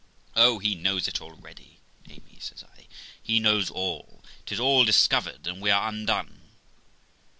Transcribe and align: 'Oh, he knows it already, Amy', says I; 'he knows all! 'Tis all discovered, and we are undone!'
'Oh, 0.35 0.57
he 0.57 0.73
knows 0.73 1.07
it 1.07 1.21
already, 1.21 1.77
Amy', 2.09 2.39
says 2.39 2.63
I; 2.63 2.87
'he 3.21 3.39
knows 3.39 3.69
all! 3.69 4.23
'Tis 4.47 4.59
all 4.59 4.83
discovered, 4.83 5.45
and 5.45 5.61
we 5.61 5.69
are 5.69 5.87
undone!' 5.89 6.41